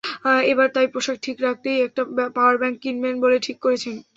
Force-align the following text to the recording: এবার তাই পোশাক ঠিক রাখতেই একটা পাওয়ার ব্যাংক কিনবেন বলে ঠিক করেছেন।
এবার 0.51 0.67
তাই 0.75 0.87
পোশাক 0.93 1.17
ঠিক 1.25 1.37
রাখতেই 1.41 1.77
একটা 1.87 2.01
পাওয়ার 2.35 2.55
ব্যাংক 2.61 2.75
কিনবেন 2.83 3.15
বলে 3.23 3.37
ঠিক 3.45 3.57
করেছেন। 3.65 3.95